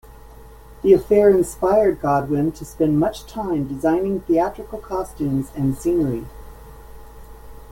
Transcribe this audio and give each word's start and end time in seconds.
The 0.81 0.93
affair 0.93 1.29
inspired 1.29 2.01
Godwin 2.01 2.51
to 2.53 2.65
spend 2.65 2.97
much 2.99 3.27
time 3.27 3.67
designing 3.67 4.21
theatrical 4.21 4.79
costumes 4.79 5.51
and 5.55 5.77
scenery. 5.77 6.25